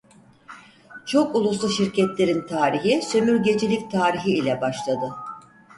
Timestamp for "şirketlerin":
1.69-2.47